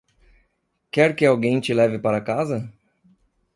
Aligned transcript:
Quer 0.89 1.15
que 1.15 1.23
alguém 1.27 1.61
te 1.61 1.75
leve 1.75 1.99
para 1.99 2.19
casa? 2.21 2.73